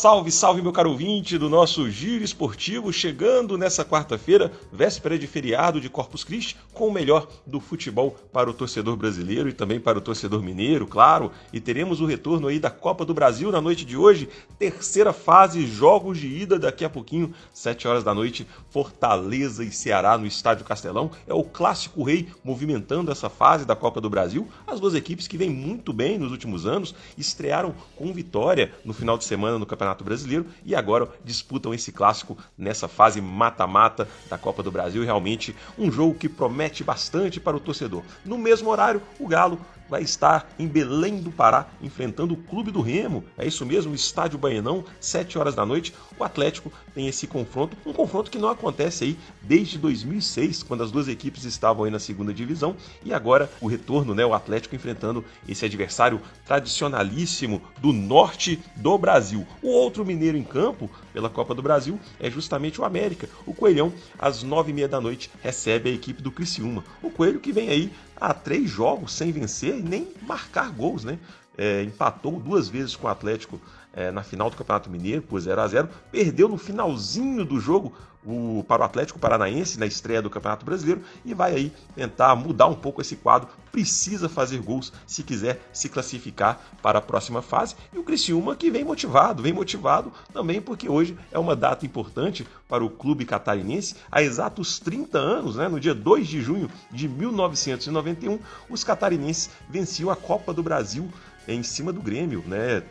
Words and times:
Salve, 0.00 0.32
salve, 0.32 0.62
meu 0.62 0.72
caro 0.72 0.92
ouvinte 0.92 1.36
do 1.36 1.50
nosso 1.50 1.90
Giro 1.90 2.24
Esportivo, 2.24 2.90
chegando 2.90 3.58
nessa 3.58 3.84
quarta-feira, 3.84 4.50
véspera 4.72 5.18
de 5.18 5.26
feriado 5.26 5.78
de 5.78 5.90
Corpus 5.90 6.24
Christi, 6.24 6.56
com 6.72 6.88
o 6.88 6.90
melhor 6.90 7.28
do 7.46 7.60
futebol 7.60 8.16
para 8.32 8.48
o 8.48 8.54
torcedor 8.54 8.96
brasileiro 8.96 9.50
e 9.50 9.52
também 9.52 9.78
para 9.78 9.98
o 9.98 10.00
torcedor 10.00 10.42
mineiro, 10.42 10.86
claro. 10.86 11.30
E 11.52 11.60
teremos 11.60 12.00
o 12.00 12.06
retorno 12.06 12.48
aí 12.48 12.58
da 12.58 12.70
Copa 12.70 13.04
do 13.04 13.12
Brasil 13.12 13.52
na 13.52 13.60
noite 13.60 13.84
de 13.84 13.94
hoje, 13.94 14.26
terceira 14.58 15.12
fase, 15.12 15.66
jogos 15.66 16.16
de 16.16 16.28
ida 16.28 16.58
daqui 16.58 16.82
a 16.82 16.88
pouquinho, 16.88 17.34
7 17.52 17.86
horas 17.86 18.02
da 18.02 18.14
noite, 18.14 18.46
Fortaleza 18.70 19.62
e 19.62 19.70
Ceará 19.70 20.16
no 20.16 20.24
Estádio 20.24 20.64
Castelão. 20.64 21.10
É 21.26 21.34
o 21.34 21.44
clássico 21.44 22.02
rei 22.04 22.26
movimentando 22.42 23.12
essa 23.12 23.28
fase 23.28 23.66
da 23.66 23.76
Copa 23.76 24.00
do 24.00 24.08
Brasil. 24.08 24.48
As 24.66 24.80
duas 24.80 24.94
equipes 24.94 25.28
que 25.28 25.36
vêm 25.36 25.50
muito 25.50 25.92
bem 25.92 26.18
nos 26.18 26.32
últimos 26.32 26.64
anos, 26.64 26.94
estrearam 27.18 27.74
com 27.94 28.14
vitória 28.14 28.72
no 28.82 28.94
final 28.94 29.18
de 29.18 29.24
semana 29.24 29.58
no 29.58 29.66
Campeonato 29.66 29.89
Campeonato 29.90 30.04
Brasileiro 30.04 30.46
e 30.64 30.74
agora 30.74 31.08
disputam 31.24 31.74
esse 31.74 31.92
clássico 31.92 32.36
nessa 32.56 32.88
fase 32.88 33.20
mata-mata 33.20 34.08
da 34.28 34.38
Copa 34.38 34.62
do 34.62 34.70
Brasil. 34.70 35.04
Realmente 35.04 35.54
um 35.78 35.90
jogo 35.90 36.14
que 36.14 36.28
promete 36.28 36.84
bastante 36.84 37.40
para 37.40 37.56
o 37.56 37.60
torcedor. 37.60 38.02
No 38.24 38.38
mesmo 38.38 38.70
horário, 38.70 39.02
o 39.18 39.26
Galo 39.26 39.58
vai 39.90 40.02
estar 40.02 40.54
em 40.58 40.68
Belém 40.68 41.20
do 41.20 41.32
Pará, 41.32 41.68
enfrentando 41.82 42.34
o 42.34 42.36
Clube 42.36 42.70
do 42.70 42.80
Remo. 42.80 43.24
É 43.36 43.46
isso 43.46 43.66
mesmo, 43.66 43.94
Estádio 43.94 44.38
Baianão, 44.38 44.84
7 45.00 45.36
horas 45.36 45.56
da 45.56 45.66
noite. 45.66 45.92
O 46.16 46.22
Atlético 46.22 46.72
tem 46.94 47.08
esse 47.08 47.26
confronto, 47.26 47.76
um 47.84 47.92
confronto 47.92 48.30
que 48.30 48.38
não 48.38 48.48
acontece 48.48 49.04
aí 49.04 49.18
desde 49.42 49.78
2006, 49.78 50.62
quando 50.62 50.84
as 50.84 50.92
duas 50.92 51.08
equipes 51.08 51.44
estavam 51.44 51.84
aí 51.84 51.90
na 51.90 51.98
segunda 51.98 52.32
divisão, 52.32 52.76
e 53.04 53.12
agora 53.12 53.50
o 53.60 53.66
retorno, 53.66 54.14
né, 54.14 54.24
o 54.24 54.32
Atlético 54.32 54.76
enfrentando 54.76 55.24
esse 55.48 55.64
adversário 55.64 56.20
tradicionalíssimo 56.46 57.60
do 57.78 57.92
norte 57.92 58.62
do 58.76 58.96
Brasil. 58.96 59.46
O 59.60 59.68
outro 59.68 60.04
mineiro 60.04 60.38
em 60.38 60.44
campo 60.44 60.88
pela 61.12 61.28
Copa 61.28 61.54
do 61.54 61.62
Brasil 61.62 61.98
é 62.20 62.30
justamente 62.30 62.80
o 62.80 62.84
América. 62.84 63.28
O 63.44 63.52
Coelhão, 63.52 63.92
às 64.18 64.42
nove 64.42 64.70
e 64.70 64.74
meia 64.74 64.88
da 64.88 65.00
noite, 65.00 65.30
recebe 65.42 65.90
a 65.90 65.92
equipe 65.92 66.22
do 66.22 66.30
Criciúma. 66.30 66.84
O 67.02 67.10
Coelho 67.10 67.40
que 67.40 67.52
vem 67.52 67.68
aí 67.70 67.92
há 68.20 68.34
três 68.34 68.68
jogos 68.68 69.12
sem 69.12 69.32
vencer 69.32 69.78
e 69.78 69.82
nem 69.82 70.08
marcar 70.22 70.70
gols, 70.70 71.04
né? 71.04 71.18
É, 71.56 71.82
empatou 71.82 72.38
duas 72.38 72.68
vezes 72.68 72.94
com 72.94 73.06
o 73.06 73.10
Atlético 73.10 73.60
é, 73.92 74.10
na 74.10 74.22
final 74.22 74.50
do 74.50 74.56
Campeonato 74.56 74.90
Mineiro 74.90 75.22
por 75.22 75.40
0 75.40 75.60
a 75.60 75.66
0 75.66 75.88
perdeu 76.10 76.48
no 76.48 76.56
finalzinho 76.56 77.44
do 77.44 77.58
jogo 77.58 77.92
o, 78.24 78.64
para 78.68 78.82
o 78.82 78.84
Atlético 78.84 79.18
Paranaense 79.18 79.78
na 79.78 79.86
estreia 79.86 80.20
do 80.20 80.30
Campeonato 80.30 80.64
Brasileiro 80.64 81.02
e 81.24 81.32
vai 81.32 81.54
aí 81.54 81.72
tentar 81.94 82.34
mudar 82.36 82.66
um 82.66 82.74
pouco 82.74 83.00
esse 83.00 83.16
quadro. 83.16 83.48
Precisa 83.72 84.28
fazer 84.28 84.60
gols 84.60 84.92
se 85.06 85.22
quiser 85.22 85.60
se 85.72 85.88
classificar 85.88 86.60
para 86.82 86.98
a 86.98 87.02
próxima 87.02 87.40
fase. 87.40 87.76
E 87.92 87.98
o 87.98 88.02
Criciúma 88.02 88.56
que 88.56 88.70
vem 88.70 88.84
motivado, 88.84 89.42
vem 89.42 89.52
motivado 89.52 90.12
também 90.32 90.60
porque 90.60 90.88
hoje 90.88 91.16
é 91.30 91.38
uma 91.38 91.56
data 91.56 91.86
importante 91.86 92.46
para 92.68 92.84
o 92.84 92.90
clube 92.90 93.24
catarinense. 93.24 93.96
Há 94.10 94.22
exatos 94.22 94.78
30 94.78 95.18
anos, 95.18 95.56
né, 95.56 95.68
no 95.68 95.80
dia 95.80 95.94
2 95.94 96.26
de 96.26 96.42
junho 96.42 96.70
de 96.90 97.08
1991, 97.08 98.38
os 98.68 98.84
catarinenses 98.84 99.50
venciam 99.68 100.10
a 100.10 100.16
Copa 100.16 100.52
do 100.52 100.62
Brasil 100.62 101.10
em 101.48 101.62
cima 101.62 101.92
do 101.92 102.00
Grêmio, 102.00 102.44
né? 102.46 102.82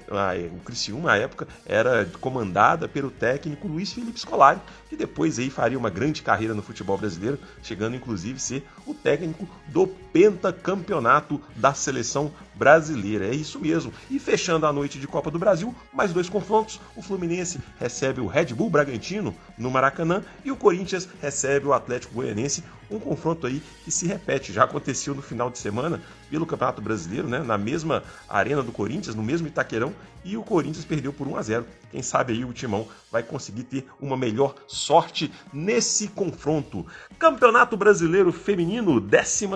O 0.54 0.60
Criciúma, 0.60 1.10
na 1.10 1.18
época, 1.18 1.48
era 1.66 2.06
comandada 2.20 2.88
pelo 2.88 3.10
técnico 3.10 3.68
Luiz 3.68 3.94
Felipe 3.94 4.20
Scolari, 4.20 4.60
que 4.90 4.96
depois 4.96 5.40
aí 5.40 5.50
faria 5.50 5.78
uma 5.78 5.90
grande 5.90 6.22
carreira 6.22 6.54
no 6.54 6.62
futebol 6.62 6.98
brasileiro, 6.98 7.40
chegando 7.64 7.96
inclusive 7.96 8.36
a 8.36 8.40
ser 8.40 8.68
o 8.86 8.94
técnico 8.94 9.48
do 9.68 9.88
pentacampeonato 9.88 11.42
da 11.56 11.74
seleção 11.74 12.32
brasileira. 12.56 13.28
É 13.28 13.34
isso 13.34 13.60
mesmo. 13.60 13.94
E 14.10 14.20
fechando 14.20 14.66
a 14.66 14.74
noite 14.74 15.00
de 15.00 15.08
Copa 15.08 15.32
do 15.32 15.40
Brasil, 15.40 15.74
mais 15.94 16.12
dois 16.12 16.28
confrontos. 16.28 16.82
O 16.96 17.02
Fluminense 17.02 17.60
recebe 17.80 18.20
o 18.20 18.28
Red 18.28 18.48
Bull 18.48 18.70
Bragantino 18.70 19.34
no 19.58 19.72
Maracanã 19.72 20.24
e 20.44 20.52
o 20.52 20.58
Corinthians 20.58 21.08
recebe 21.22 21.68
o 21.68 21.74
Atlético 21.74 22.16
Goianense. 22.16 22.64
Um 22.92 23.00
confronto 23.00 23.46
aí 23.46 23.62
que 23.86 23.92
se 23.92 24.08
repete, 24.08 24.52
já 24.52 24.64
aconteceu 24.64 25.14
no 25.14 25.22
final 25.22 25.52
de 25.52 25.60
semana 25.60 26.02
pelo 26.30 26.46
Campeonato 26.46 26.82
Brasileiro, 26.82 27.28
né? 27.28 27.40
Na 27.40 27.58
mesma 27.58 28.04
arena 28.28 28.64
do 28.64 28.72
Corinthians, 28.72 29.16
no 29.16 29.24
mesmo 29.24 29.48
Itaquerão, 29.48 29.94
e 30.24 30.36
o 30.36 30.44
Corinthians 30.44 30.86
perdeu 30.86 31.14
por 31.14 31.28
1 31.28 31.38
a 31.38 31.42
0. 31.42 31.66
Quem 31.92 32.04
sabe 32.04 32.34
aí 32.34 32.46
o 32.46 32.54
Timão 32.54 32.88
vai 33.12 33.24
conseguir 33.24 33.64
ter 33.64 33.88
uma 34.00 34.16
melhor 34.16 34.54
sorte 34.68 35.32
nesse 35.52 36.08
confronto. 36.08 36.86
Campeonato 37.18 37.76
Brasileiro 37.76 38.32
Feminino, 38.32 39.00
12 39.00 39.48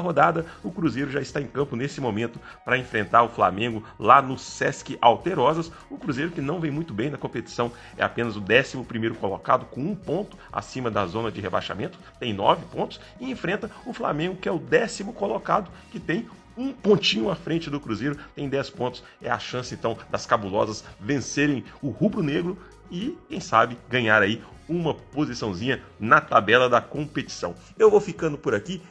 rodada. 0.00 0.46
O 0.62 0.70
Cruzeiro 0.70 1.10
já 1.10 1.20
está 1.20 1.40
em 1.40 1.46
campo 1.46 1.74
nesse 1.74 2.00
momento 2.00 2.38
para 2.64 2.78
enfrentar 2.78 3.22
o 3.22 3.28
Flamengo 3.28 3.82
lá 3.98 4.22
no 4.22 4.38
Sesc 4.38 4.96
Alterosas. 5.00 5.72
O 5.90 5.98
Cruzeiro 5.98 6.30
que 6.30 6.40
não 6.40 6.60
vem 6.60 6.70
muito 6.70 6.94
bem 6.94 7.10
na 7.10 7.18
competição, 7.18 7.72
é 7.96 8.04
apenas 8.04 8.36
o 8.36 8.40
11 8.40 9.14
colocado 9.18 9.66
com 9.66 9.80
um 9.80 9.94
ponto 9.94 10.36
acima 10.52 10.90
da 10.90 11.06
zona 11.06 11.30
de 11.32 11.40
rebaixamento, 11.40 11.98
tem 12.18 12.32
nove 12.32 12.64
pontos 12.66 13.00
e 13.20 13.30
enfrenta 13.30 13.70
o 13.84 13.92
Flamengo 13.92 14.36
que 14.36 14.48
é 14.48 14.52
o 14.52 14.58
décimo 14.58 15.12
colocado 15.12 15.70
que 15.90 15.98
tem 15.98 16.19
um 16.56 16.72
pontinho 16.72 17.30
à 17.30 17.34
frente 17.34 17.70
do 17.70 17.80
Cruzeiro, 17.80 18.18
tem 18.34 18.48
10 18.48 18.70
pontos. 18.70 19.02
É 19.22 19.30
a 19.30 19.38
chance 19.38 19.74
então 19.74 19.96
das 20.10 20.26
cabulosas 20.26 20.84
vencerem 20.98 21.64
o 21.80 21.90
rubro-negro 21.90 22.58
e, 22.90 23.16
quem 23.28 23.40
sabe, 23.40 23.78
ganhar 23.88 24.20
aí 24.22 24.42
uma 24.68 24.94
posiçãozinha 24.94 25.82
na 25.98 26.20
tabela 26.20 26.68
da 26.68 26.80
competição. 26.80 27.54
Eu 27.78 27.90
vou 27.90 28.00
ficando 28.00 28.36
por 28.36 28.54
aqui. 28.54 28.82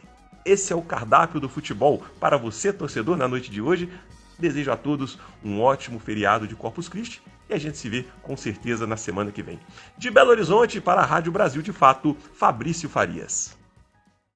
Esse 0.46 0.74
é 0.74 0.76
o 0.76 0.82
cardápio 0.82 1.40
do 1.40 1.50
futebol 1.50 2.04
para 2.20 2.38
você, 2.38 2.74
torcedor, 2.74 3.18
na 3.18 3.28
noite 3.28 3.52
de 3.52 3.62
hoje. 3.62 3.90
Desejo 4.38 4.72
a 4.72 4.78
todos 4.78 5.20
um 5.44 5.62
ótimo 5.62 6.00
feriado 6.00 6.48
de 6.48 6.56
Corpus 6.56 6.88
Christi 6.88 7.22
e 7.50 7.54
a 7.54 7.58
gente 7.58 7.78
se 7.78 7.90
vê 7.90 8.06
com 8.22 8.38
certeza 8.38 8.88
na 8.88 8.96
semana 8.96 9.32
que 9.32 9.44
vem. 9.44 9.60
De 9.98 10.10
Belo 10.10 10.30
Horizonte 10.30 10.80
para 10.80 11.02
a 11.02 11.06
Rádio 11.06 11.32
Brasil 11.32 11.62
de 11.62 11.74
Fato, 11.74 12.16
Fabrício 12.34 12.88
Farias. 12.88 13.59